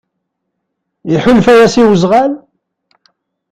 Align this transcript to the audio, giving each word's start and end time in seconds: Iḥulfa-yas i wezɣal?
Iḥulfa-yas 1.15 1.75
i 1.81 1.83
wezɣal? 1.89 2.31